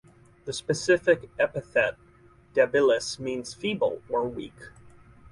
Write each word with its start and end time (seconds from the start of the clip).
The 0.45 0.51
specific 0.53 1.29
epithet 1.37 1.95
("debilis") 2.55 3.19
means 3.19 3.53
"feeble" 3.53 4.01
or 4.09 4.23
"weak". 4.27 4.57